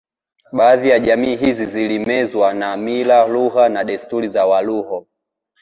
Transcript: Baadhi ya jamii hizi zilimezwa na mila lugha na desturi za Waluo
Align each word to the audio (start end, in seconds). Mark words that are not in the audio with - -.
Baadhi 0.51 0.89
ya 0.89 0.99
jamii 0.99 1.35
hizi 1.35 1.65
zilimezwa 1.65 2.53
na 2.53 2.77
mila 2.77 3.27
lugha 3.27 3.69
na 3.69 3.83
desturi 3.83 4.27
za 4.27 4.45
Waluo 4.45 5.07